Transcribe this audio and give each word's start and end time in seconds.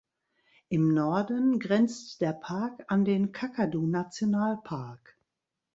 Im 0.69 0.95
Norden 0.95 1.59
grenzt 1.59 2.21
der 2.21 2.33
Park 2.33 2.85
an 2.87 3.05
den 3.05 3.31
Kakadu-Nationalpark. 3.31 5.15